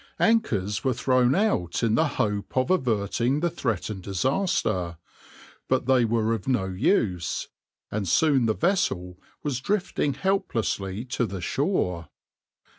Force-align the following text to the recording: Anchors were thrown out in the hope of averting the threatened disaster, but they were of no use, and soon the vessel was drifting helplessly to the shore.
Anchors 0.19 0.83
were 0.83 0.95
thrown 0.95 1.35
out 1.35 1.83
in 1.83 1.93
the 1.93 2.07
hope 2.17 2.57
of 2.57 2.71
averting 2.71 3.39
the 3.39 3.51
threatened 3.51 4.01
disaster, 4.01 4.97
but 5.67 5.85
they 5.85 6.05
were 6.05 6.33
of 6.33 6.47
no 6.47 6.65
use, 6.65 7.49
and 7.91 8.07
soon 8.07 8.47
the 8.47 8.55
vessel 8.55 9.19
was 9.43 9.59
drifting 9.59 10.15
helplessly 10.15 11.05
to 11.05 11.27
the 11.27 11.39
shore. 11.39 12.07